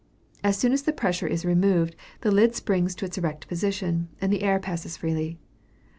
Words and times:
As 0.43 0.57
soon 0.57 0.71
as 0.73 0.81
the 0.81 0.93
pressure 0.93 1.27
is 1.27 1.45
removed, 1.45 1.95
the 2.21 2.31
lid 2.31 2.55
springs 2.55 2.95
to 2.95 3.05
its 3.05 3.19
erect 3.19 3.47
position, 3.47 4.09
and 4.19 4.33
the 4.33 4.41
air 4.41 4.57
passes 4.57 4.97
freely. 4.97 5.37